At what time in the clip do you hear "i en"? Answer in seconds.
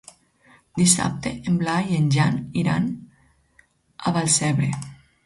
1.95-2.07